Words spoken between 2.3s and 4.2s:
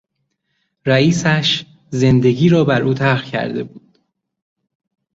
را بر او تلخ کرده بود.